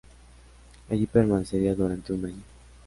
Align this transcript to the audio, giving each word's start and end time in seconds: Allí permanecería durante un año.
Allí 0.89 1.05
permanecería 1.05 1.75
durante 1.75 2.11
un 2.11 2.25
año. 2.25 2.43